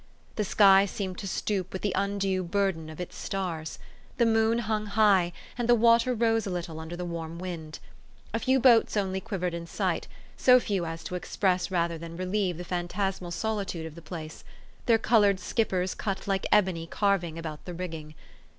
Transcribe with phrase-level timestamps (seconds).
[0.35, 3.77] The sky seemed to stoop with the undue burden of its stars.
[4.17, 7.77] The moon hung high, and the water rose a little under the warm wind.
[8.33, 12.13] A few boats only quiv ered in sight, so few as to express rather than
[12.17, 12.67] THE STORY OF AVIS.
[12.67, 14.43] 419 relieve the phantasmal solitude of the place:
[14.87, 18.15] their colored skippers cut like ebony carving about the rigging.